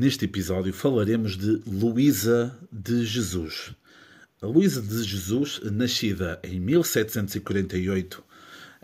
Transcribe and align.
neste 0.00 0.24
episódio 0.24 0.72
falaremos 0.72 1.36
de 1.36 1.60
Luísa 1.66 2.58
de 2.72 3.04
Jesus. 3.04 3.74
A 4.40 4.46
Luísa 4.46 4.80
de 4.80 5.02
Jesus, 5.02 5.60
nascida 5.64 6.40
em 6.42 6.58
1748 6.58 8.24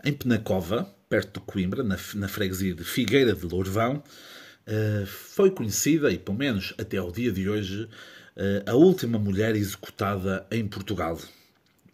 em 0.05 0.13
Penacova, 0.13 0.87
perto 1.09 1.39
de 1.39 1.45
Coimbra, 1.47 1.83
na, 1.83 1.97
na 2.13 2.27
freguesia 2.27 2.75
de 2.75 2.83
Figueira 2.83 3.33
de 3.33 3.47
Lourvão, 3.47 3.95
uh, 3.95 5.05
foi 5.07 5.49
conhecida, 5.49 6.11
e 6.11 6.19
pelo 6.19 6.37
menos 6.37 6.75
até 6.77 6.97
ao 6.97 7.11
dia 7.11 7.31
de 7.31 7.49
hoje, 7.49 7.85
uh, 7.85 8.69
a 8.69 8.75
última 8.75 9.17
mulher 9.17 9.55
executada 9.55 10.45
em 10.51 10.67
Portugal. 10.67 11.19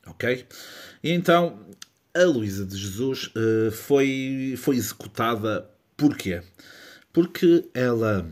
Ok? 0.05 0.45
E 1.01 1.11
então, 1.11 1.65
a 2.13 2.23
Luísa 2.25 2.65
de 2.65 2.75
Jesus 2.75 3.27
uh, 3.27 3.71
foi, 3.71 4.55
foi 4.57 4.75
executada 4.75 5.65
porquê? 5.95 6.43
Porque 7.13 7.69
ela 7.73 8.27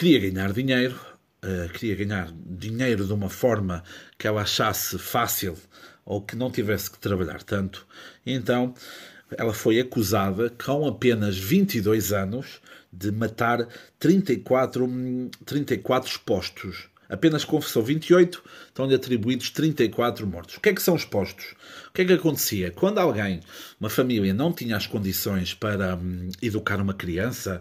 queria 0.00 0.30
ganhar 0.30 0.50
dinheiro, 0.54 0.98
uh, 1.44 1.68
queria 1.74 1.94
ganhar 1.94 2.32
dinheiro 2.34 3.04
de 3.04 3.12
uma 3.12 3.28
forma 3.28 3.84
que 4.16 4.26
ela 4.26 4.40
achasse 4.40 4.98
fácil 4.98 5.58
ou 6.06 6.22
que 6.22 6.34
não 6.34 6.50
tivesse 6.50 6.90
que 6.90 6.98
trabalhar 6.98 7.42
tanto. 7.42 7.86
Então, 8.24 8.72
ela 9.36 9.52
foi 9.52 9.78
acusada, 9.78 10.48
com 10.48 10.86
apenas 10.86 11.36
22 11.36 12.14
anos, 12.14 12.62
de 12.90 13.12
matar 13.12 13.68
34, 13.98 14.88
34 15.44 16.10
expostos. 16.10 16.88
Apenas 17.06 17.44
confessou 17.44 17.82
28, 17.82 18.42
estão-lhe 18.68 18.94
atribuídos 18.94 19.50
34 19.50 20.26
mortos. 20.26 20.56
O 20.56 20.60
que 20.62 20.70
é 20.70 20.72
que 20.72 20.80
são 20.80 20.96
expostos? 20.96 21.54
O 21.90 21.92
que 21.92 22.00
é 22.00 22.04
que 22.06 22.12
acontecia? 22.14 22.70
Quando 22.70 22.96
alguém, 22.98 23.40
uma 23.78 23.90
família, 23.90 24.32
não 24.32 24.50
tinha 24.50 24.78
as 24.78 24.86
condições 24.86 25.52
para 25.52 25.96
hum, 25.96 26.30
educar 26.40 26.80
uma 26.80 26.94
criança, 26.94 27.60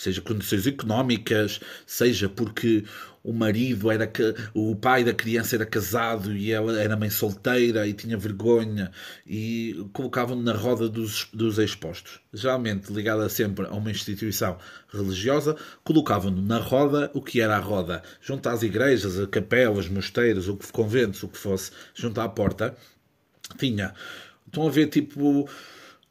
seja 0.00 0.22
condições 0.22 0.66
económicas, 0.66 1.60
seja 1.86 2.28
porque 2.28 2.84
o 3.22 3.34
marido 3.34 3.90
era 3.90 4.10
o 4.54 4.74
pai 4.74 5.04
da 5.04 5.12
criança 5.12 5.54
era 5.54 5.66
casado 5.66 6.34
e 6.34 6.50
ela 6.50 6.80
era 6.80 6.96
mãe 6.96 7.10
solteira 7.10 7.86
e 7.86 7.92
tinha 7.92 8.16
vergonha 8.16 8.90
e 9.26 9.86
colocavam-no 9.92 10.42
na 10.42 10.54
roda 10.54 10.88
dos, 10.88 11.28
dos 11.34 11.58
expostos. 11.58 12.18
Geralmente 12.32 12.90
ligada 12.90 13.28
sempre 13.28 13.66
a 13.66 13.72
uma 13.72 13.90
instituição 13.90 14.56
religiosa, 14.90 15.54
colocavam-no 15.84 16.40
na 16.40 16.58
roda, 16.58 17.10
o 17.12 17.20
que 17.20 17.42
era 17.42 17.56
a 17.56 17.60
roda? 17.60 18.02
Junto 18.22 18.48
às 18.48 18.62
igrejas, 18.62 19.20
a 19.20 19.26
capelas, 19.26 19.86
mosteiros, 19.86 20.48
o 20.48 20.56
que 20.56 20.72
conventos, 20.72 21.22
o 21.22 21.28
que 21.28 21.36
fosse, 21.36 21.72
junto 21.94 22.20
à 22.22 22.28
porta, 22.28 22.74
tinha. 23.58 23.92
Estão 24.46 24.66
a 24.66 24.70
ver 24.70 24.86
tipo 24.86 25.46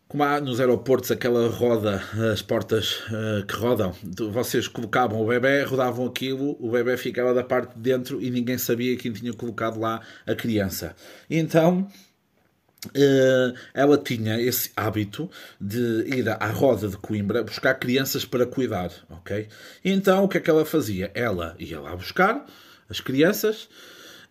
como 0.09 0.23
há 0.23 0.41
nos 0.41 0.59
aeroportos 0.59 1.11
aquela 1.11 1.47
roda, 1.47 2.03
as 2.33 2.41
portas 2.41 2.99
uh, 3.09 3.45
que 3.45 3.53
rodam, 3.53 3.93
vocês 4.31 4.67
colocavam 4.67 5.21
o 5.21 5.27
bebê, 5.27 5.61
rodavam 5.61 6.07
aquilo, 6.07 6.57
o 6.59 6.71
bebê 6.71 6.97
ficava 6.97 7.31
da 7.31 7.43
parte 7.43 7.75
de 7.75 7.81
dentro 7.81 8.19
e 8.19 8.31
ninguém 8.31 8.57
sabia 8.57 8.97
quem 8.97 9.13
tinha 9.13 9.31
colocado 9.31 9.79
lá 9.79 10.01
a 10.25 10.33
criança. 10.33 10.95
Então 11.29 11.87
uh, 12.87 13.57
ela 13.71 13.99
tinha 13.99 14.41
esse 14.41 14.71
hábito 14.75 15.29
de 15.61 16.03
ir 16.07 16.27
à 16.27 16.47
roda 16.47 16.87
de 16.87 16.97
Coimbra 16.97 17.43
buscar 17.43 17.75
crianças 17.75 18.25
para 18.25 18.47
cuidar, 18.47 18.91
ok? 19.11 19.47
Então 19.85 20.23
o 20.23 20.27
que 20.27 20.39
é 20.39 20.41
que 20.41 20.49
ela 20.49 20.65
fazia? 20.65 21.11
Ela 21.13 21.55
ia 21.59 21.79
lá 21.79 21.95
buscar 21.95 22.47
as 22.89 22.99
crianças 22.99 23.69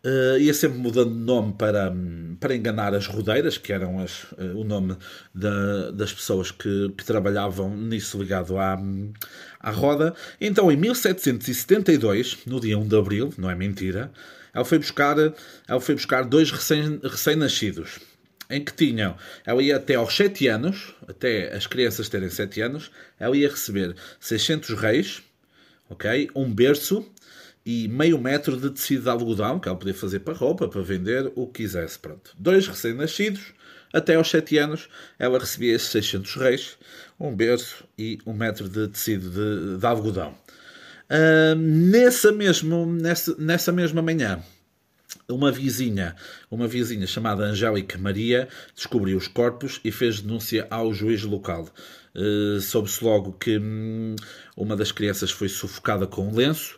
Uh, 0.09 0.39
ia 0.39 0.55
sempre 0.55 0.79
mudando 0.79 1.11
de 1.13 1.19
nome 1.19 1.53
para, 1.53 1.93
para 2.41 2.55
enganar 2.55 2.95
as 2.95 3.07
rodeiras, 3.07 3.59
que 3.59 3.73
eram 3.73 3.99
as, 3.99 4.23
uh, 4.33 4.57
o 4.57 4.65
nome 4.65 4.97
da, 5.35 5.91
das 5.91 6.13
pessoas 6.13 6.51
que, 6.51 6.89
que, 6.97 7.05
trabalhavam 7.05 7.77
nisso 7.77 8.19
ligado 8.19 8.57
à, 8.57 8.79
à 9.61 9.71
roda. 9.71 10.15
Então, 10.41 10.73
em 10.73 10.77
1772, 10.77 12.39
no 12.47 12.59
dia 12.59 12.79
1 12.79 12.89
de 12.89 12.97
abril, 12.97 13.35
não 13.37 13.51
é 13.51 13.55
mentira, 13.55 14.11
ela 14.55 14.65
foi 14.65 14.79
buscar, 14.79 15.17
ela 15.67 15.81
foi 15.81 15.95
buscar 15.95 16.25
dois 16.25 16.51
recém-nascidos. 16.51 17.97
Recém 17.97 18.09
em 18.51 18.65
que 18.65 18.73
tinham, 18.73 19.17
ela 19.45 19.63
ia 19.63 19.77
até 19.77 19.95
aos 19.97 20.17
7 20.17 20.49
anos, 20.49 20.95
até 21.07 21.55
as 21.55 21.67
crianças 21.67 22.09
terem 22.09 22.31
7 22.31 22.63
anos, 22.63 22.91
ela 23.19 23.37
ia 23.37 23.49
receber 23.49 23.95
600 24.19 24.71
reis, 24.71 25.23
ok? 25.91 26.31
Um 26.35 26.53
berço 26.53 27.07
e 27.71 27.87
meio 27.87 28.19
metro 28.19 28.57
de 28.57 28.71
tecido 28.71 29.03
de 29.03 29.11
algodão, 29.11 29.61
que 29.61 29.69
ela 29.69 29.77
podia 29.77 29.93
fazer 29.93 30.21
para 30.21 30.33
roupa, 30.33 30.67
para 30.67 30.81
vender, 30.81 31.31
o 31.35 31.47
que 31.47 31.65
quisesse. 31.65 31.99
Pronto. 31.99 32.35
Dois 32.39 32.67
recém-nascidos, 32.67 33.53
até 33.93 34.15
aos 34.15 34.31
7 34.31 34.57
anos, 34.57 34.89
ela 35.19 35.39
recebia 35.39 35.75
esses 35.75 35.89
600 35.89 36.35
reis, 36.37 36.79
um 37.21 37.37
berço 37.37 37.85
e 37.99 38.19
um 38.25 38.33
metro 38.33 38.71
de 38.71 38.89
tecido 38.89 39.29
de, 39.29 39.79
de 39.79 39.87
algodão. 39.87 40.35
Uh, 41.11 41.55
nessa, 41.57 42.33
mesmo, 42.33 42.87
nessa, 42.87 43.37
nessa 43.39 43.71
mesma 43.71 44.01
manhã, 44.01 44.43
uma 45.29 45.53
vizinha, 45.53 46.17
uma 46.51 46.67
vizinha 46.67 47.07
chamada 47.07 47.45
Angélica 47.45 47.99
Maria, 47.99 48.49
descobriu 48.75 49.19
os 49.19 49.29
corpos 49.29 49.79
e 49.85 49.93
fez 49.93 50.23
denúncia 50.23 50.67
ao 50.71 50.95
juiz 50.95 51.23
local. 51.23 51.69
Uh, 52.15 52.63
Soube-se 52.63 53.05
logo 53.05 53.33
que 53.33 53.59
hum, 53.59 54.17
uma 54.57 54.75
das 54.75 54.91
crianças 54.91 55.31
foi 55.31 55.51
sufocada 55.51 56.07
com 56.07 56.29
um 56.29 56.35
lenço, 56.35 56.78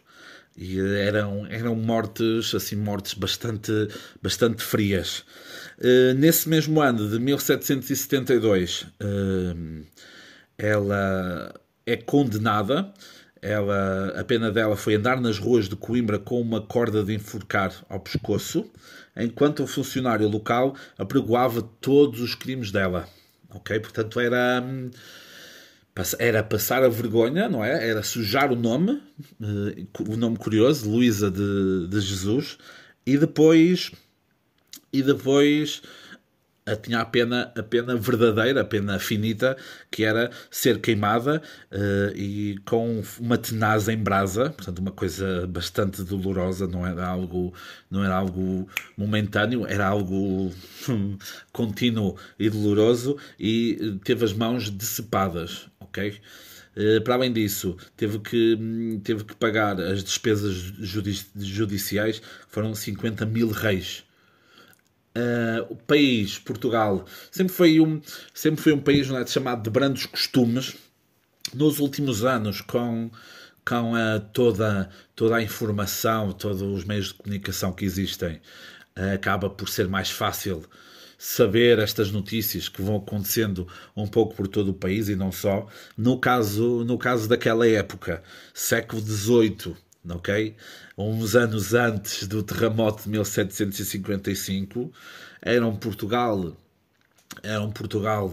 e 0.57 0.79
eram, 0.79 1.47
eram 1.47 1.75
mortes, 1.75 2.55
assim, 2.55 2.77
mortes 2.77 3.15
bastante, 3.15 3.73
bastante 4.23 4.63
frias. 4.63 5.25
Uh, 5.79 6.15
nesse 6.17 6.49
mesmo 6.49 6.81
ano 6.81 7.09
de 7.09 7.19
1772, 7.19 8.83
uh, 8.83 8.87
eh, 9.01 9.85
ela 10.59 11.55
é 11.87 11.97
condenada. 11.97 12.93
Ela, 13.43 14.21
a 14.21 14.25
pena 14.25 14.53
dela 14.53 14.77
foi 14.77 14.97
andar 14.97 15.19
nas 15.19 15.39
ruas 15.39 15.67
de 15.67 15.75
Coimbra 15.75 16.19
com 16.19 16.39
uma 16.39 16.61
corda 16.61 17.03
de 17.03 17.15
enforcar 17.15 17.73
ao 17.89 17.99
pescoço, 17.99 18.71
enquanto 19.17 19.63
o 19.63 19.67
funcionário 19.67 20.29
local 20.29 20.77
apregoava 20.99 21.63
todos 21.63 22.21
os 22.21 22.35
crimes 22.35 22.71
dela. 22.71 23.09
Ok? 23.49 23.81
Portanto, 23.81 24.21
era. 24.21 24.63
Era 26.19 26.43
passar 26.43 26.83
a 26.83 26.89
vergonha, 26.89 27.49
não 27.49 27.65
é? 27.65 27.89
Era 27.89 28.03
sujar 28.03 28.53
o 28.53 28.57
nome, 28.57 29.03
eh, 29.43 29.85
o 30.09 30.17
nome 30.17 30.37
curioso, 30.37 30.89
Luísa 30.89 31.31
de, 31.31 31.89
de 31.89 32.01
Jesus, 32.01 32.57
e 33.05 33.19
depois 33.19 33.93
e 34.93 35.03
depois 35.03 35.83
tinha 36.77 37.01
a 37.01 37.05
pena, 37.05 37.53
a 37.57 37.63
pena 37.63 37.97
verdadeira, 37.97 38.61
a 38.61 38.65
pena 38.65 38.99
finita, 38.99 39.57
que 39.91 40.05
era 40.05 40.31
ser 40.51 40.81
queimada 40.81 41.43
uh, 41.71 42.17
e 42.17 42.59
com 42.65 43.03
uma 43.19 43.39
tenaz 43.39 43.89
em 43.89 43.97
brasa, 43.97 44.51
portanto 44.51 44.79
uma 44.79 44.93
coisa 44.93 45.47
bastante 45.47 46.03
dolorosa, 46.03 46.67
não 46.67 46.87
era 46.87 47.07
algo, 47.07 47.53
não 47.91 48.05
era 48.05 48.15
algo 48.15 48.69
momentâneo, 48.97 49.67
era 49.67 49.87
algo 49.87 50.53
hum, 50.89 51.17
contínuo 51.53 52.17
e 52.39 52.51
doloroso 52.51 53.17
e 53.39 53.99
teve 54.05 54.25
as 54.25 54.33
mãos 54.33 54.71
decepadas, 54.71 55.69
ok? 55.81 56.21
Uh, 56.77 57.01
para 57.03 57.15
além 57.15 57.33
disso, 57.33 57.77
teve 57.97 58.19
que, 58.21 58.55
hum, 58.55 59.01
teve 59.03 59.25
que 59.25 59.35
pagar 59.35 59.81
as 59.81 60.05
despesas 60.05 60.55
judici 60.55 61.27
judiciais, 61.37 62.23
foram 62.49 62.75
50 62.75 63.27
mil 63.27 63.49
reis 63.51 64.05
Uh, 65.17 65.67
o 65.73 65.77
país, 65.77 66.39
Portugal, 66.39 67.05
sempre 67.33 67.53
foi 67.53 67.81
um, 67.81 68.01
sempre 68.33 68.63
foi 68.63 68.73
um 68.73 68.81
país 68.81 69.11
é, 69.11 69.27
chamado 69.27 69.63
de 69.63 69.71
brandos 69.71 70.07
costumes. 70.07 70.77
Nos 71.53 71.81
últimos 71.81 72.25
anos, 72.25 72.61
com, 72.61 73.11
com 73.67 73.95
uh, 73.95 74.21
toda, 74.33 74.89
toda 75.17 75.37
a 75.37 75.43
informação, 75.43 76.33
todos 76.33 76.63
os 76.63 76.85
meios 76.85 77.09
de 77.09 77.15
comunicação 77.15 77.73
que 77.73 77.85
existem, 77.85 78.41
uh, 78.97 79.15
acaba 79.15 79.51
por 79.51 79.69
ser 79.69 79.89
mais 79.89 80.11
fácil 80.11 80.65
saber 81.19 81.79
estas 81.81 82.11
notícias 82.11 82.69
que 82.69 82.81
vão 82.81 82.97
acontecendo 82.97 83.69
um 83.95 84.07
pouco 84.07 84.35
por 84.35 84.49
todo 84.49 84.71
o 84.71 84.75
país 84.75 85.09
e 85.09 85.17
não 85.17 85.31
só. 85.31 85.67
No 85.95 86.19
caso, 86.19 86.83
no 86.85 86.97
caso 86.97 87.29
daquela 87.29 87.69
época, 87.69 88.23
século 88.55 89.03
XVIII, 89.03 89.77
ok? 90.09 90.57
Uns 90.97 91.35
anos 91.35 91.75
antes 91.75 92.27
do 92.27 92.43
terremoto 92.43 93.05
de 93.05 93.11
1755, 93.11 94.93
era 95.43 95.67
um 95.67 95.77
Portugal, 95.77 96.57
era 97.43 97.61
um 97.61 97.71
Portugal 97.71 98.31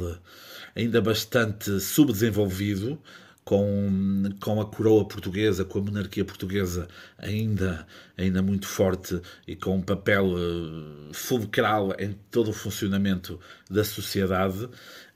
ainda 0.76 1.02
bastante 1.02 1.80
subdesenvolvido, 1.80 3.02
com, 3.48 4.30
com 4.42 4.60
a 4.60 4.66
coroa 4.66 5.08
portuguesa, 5.08 5.64
com 5.64 5.80
a 5.80 5.82
monarquia 5.82 6.26
portuguesa 6.26 6.86
ainda, 7.18 7.88
ainda 8.18 8.42
muito 8.42 8.68
forte 8.68 9.22
e 9.48 9.56
com 9.56 9.78
um 9.78 9.82
papel 9.82 10.34
uh, 10.34 11.14
fulcral 11.14 11.96
em 11.98 12.12
todo 12.30 12.50
o 12.50 12.54
funcionamento 12.54 13.40
da 13.72 13.86
sociedade. 13.86 14.68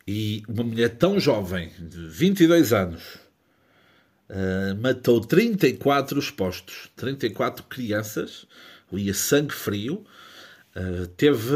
E 0.07 0.44
uma 0.47 0.63
mulher 0.63 0.92
tão 0.92 1.19
jovem, 1.19 1.71
de 1.77 2.07
22 2.07 2.71
anos, 2.71 3.01
Uh, 4.31 4.80
matou 4.81 5.19
34 5.19 6.18
expostos, 6.18 6.89
34 6.95 7.66
crianças, 7.66 8.48
ali 8.92 9.10
a 9.10 9.13
sangue 9.13 9.54
frio. 9.54 10.06
Uh, 10.74 11.06
teve. 11.18 11.54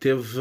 Teve. 0.00 0.40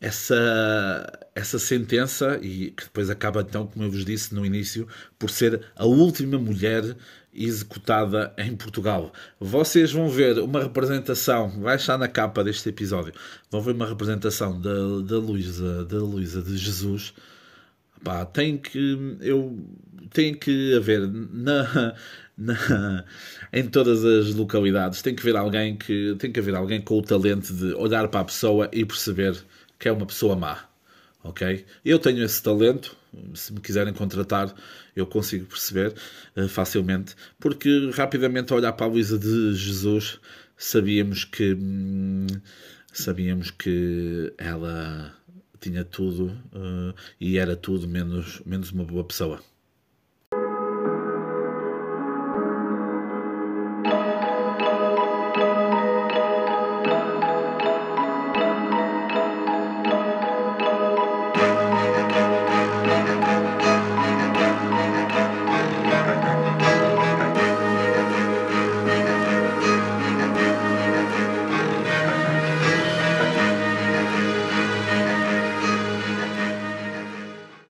essa, 0.00 1.26
essa 1.34 1.58
sentença 1.58 2.38
e 2.42 2.70
que 2.70 2.84
depois 2.84 3.10
acaba 3.10 3.42
então, 3.42 3.66
como 3.66 3.84
eu 3.84 3.90
vos 3.90 4.04
disse 4.04 4.34
no 4.34 4.46
início, 4.46 4.88
por 5.18 5.28
ser 5.30 5.60
a 5.76 5.84
última 5.84 6.38
mulher 6.38 6.96
executada 7.34 8.32
em 8.38 8.54
Portugal. 8.54 9.12
Vocês 9.40 9.92
vão 9.92 10.08
ver 10.08 10.38
uma 10.38 10.62
representação, 10.62 11.60
vai 11.60 11.76
estar 11.76 11.98
na 11.98 12.08
capa 12.08 12.44
deste 12.44 12.68
episódio, 12.68 13.12
vão 13.50 13.60
ver 13.60 13.72
uma 13.72 13.86
representação 13.86 14.60
da, 14.60 14.70
da 15.04 15.18
Luísa 15.18 15.84
da 15.84 15.98
Luísa 15.98 16.40
de 16.42 16.56
Jesus. 16.56 17.12
Pá, 18.04 18.24
tem 18.24 18.58
que 18.58 19.16
eu 19.20 19.58
tem 20.10 20.34
que 20.34 20.74
haver 20.76 21.08
na, 21.08 21.94
na, 22.38 23.04
em 23.52 23.66
todas 23.66 24.04
as 24.04 24.34
localidades 24.34 25.02
tem 25.02 25.14
que 25.14 25.22
haver 25.22 25.36
alguém 25.36 25.76
que 25.76 26.14
tem 26.18 26.30
que 26.30 26.38
haver 26.38 26.54
alguém 26.54 26.80
com 26.80 26.98
o 26.98 27.02
talento 27.02 27.52
de 27.52 27.74
olhar 27.74 28.06
para 28.08 28.20
a 28.20 28.24
pessoa 28.24 28.68
e 28.72 28.84
perceber 28.84 29.36
que 29.78 29.88
é 29.88 29.92
uma 29.92 30.06
pessoa 30.06 30.36
má 30.36 30.68
ok? 31.24 31.64
Eu 31.84 31.98
tenho 31.98 32.22
esse 32.22 32.40
talento, 32.42 32.94
se 33.34 33.52
me 33.52 33.60
quiserem 33.60 33.92
contratar, 33.94 34.54
eu 34.94 35.06
consigo 35.06 35.46
perceber 35.46 35.94
uh, 36.36 36.48
facilmente, 36.48 37.16
porque 37.40 37.90
rapidamente 37.94 38.52
olhar 38.52 38.72
para 38.74 38.86
a 38.86 38.88
Luísa 38.88 39.18
de 39.18 39.54
Jesus, 39.54 40.20
sabíamos 40.56 41.24
que 41.24 41.54
hum, 41.54 42.26
sabíamos 42.92 43.50
que 43.50 44.32
ela 44.38 45.12
tinha 45.64 45.84
tudo 45.84 46.26
uh, 46.52 46.94
e 47.20 47.38
era 47.38 47.56
tudo 47.56 47.88
menos, 47.88 48.40
menos 48.44 48.70
uma 48.70 48.84
boa 48.84 49.04
pessoa. 49.04 49.40